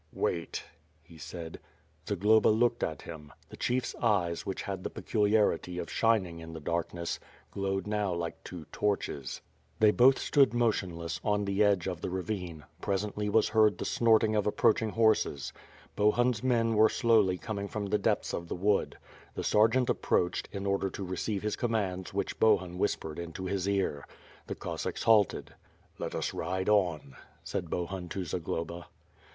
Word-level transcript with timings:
"Wait," 0.13 0.63
he 1.03 1.15
said. 1.15 1.59
Zagloba 2.09 2.47
looked 2.47 2.83
at 2.83 3.03
him. 3.03 3.31
The 3.49 3.55
chief's 3.55 3.93
eyes, 4.01 4.47
which 4.47 4.63
had 4.63 4.83
the 4.83 4.89
peculiarity 4.89 5.77
of 5.77 5.91
shining 5.91 6.39
in 6.39 6.53
the 6.53 6.59
darkness, 6.59 7.19
glowed 7.51 7.85
now 7.85 8.11
like 8.11 8.43
two 8.43 8.65
torches. 8.71 9.13
5^^ 9.13 9.15
WITH 9.15 9.27
Fiith: 9.27 9.27
ASh 9.27 9.35
HWokD. 9.35 9.79
They 9.81 9.91
both 9.91 10.17
stood 10.17 10.53
motionlegs, 10.55 11.19
on 11.23 11.45
the 11.45 11.63
edge 11.63 11.85
of 11.85 12.01
the 12.01 12.09
ravine; 12.09 12.63
presently 12.81 13.29
was 13.29 13.49
heard 13.49 13.77
the 13.77 13.85
snorting 13.85 14.35
of 14.35 14.47
approaching 14.47 14.89
horses. 14.89 15.53
Bohun's 15.95 16.41
men 16.41 16.73
were 16.73 16.89
slowly 16.89 17.37
coming 17.37 17.67
from 17.67 17.85
the 17.85 17.99
depths 17.99 18.33
of 18.33 18.47
the 18.47 18.55
wood. 18.55 18.97
The 19.35 19.43
sergeant 19.43 19.87
approached, 19.87 20.49
in 20.51 20.65
order 20.65 20.89
to 20.89 21.03
receive 21.03 21.43
his 21.43 21.55
commands 21.55 22.11
which 22.11 22.39
Bohun 22.39 22.79
whispered 22.79 23.19
into 23.19 23.45
his 23.45 23.69
ear. 23.69 24.07
Then 24.07 24.15
the 24.47 24.55
Cossacks 24.55 25.03
halted. 25.03 25.53
"Let 25.99 26.15
us 26.15 26.33
ride 26.33 26.69
on," 26.69 27.15
said 27.43 27.69
Bohun 27.69 28.09
to 28.09 28.25
Zagloba. 28.25 28.87